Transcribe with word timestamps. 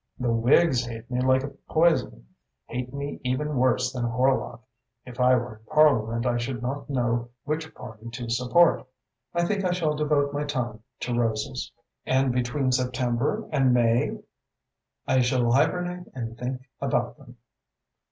The 0.17 0.31
Whigs 0.33 0.83
hate 0.83 1.11
me 1.11 1.21
like 1.21 1.43
poison, 1.69 2.25
hate 2.65 2.91
me 2.91 3.21
even 3.23 3.55
worse 3.55 3.93
than 3.93 4.03
Horlock. 4.05 4.61
If 5.05 5.19
I 5.19 5.35
were 5.35 5.57
in 5.57 5.65
Parliament, 5.71 6.25
I 6.25 6.37
should 6.37 6.59
not 6.63 6.89
know 6.89 7.29
which 7.43 7.71
Party 7.75 8.09
to 8.13 8.27
support. 8.27 8.83
I 9.35 9.45
think 9.45 9.63
I 9.63 9.69
shall 9.69 9.93
devote 9.93 10.33
my 10.33 10.43
time 10.43 10.81
to 11.01 11.13
roses." 11.13 11.71
"And 12.03 12.31
between 12.31 12.71
September 12.71 13.47
and 13.51 13.75
May?" 13.75 14.17
"I 15.07 15.19
shall 15.21 15.51
hibernate 15.51 16.07
and 16.15 16.35
think 16.35 16.67
about 16.81 17.19
them." 17.19 17.37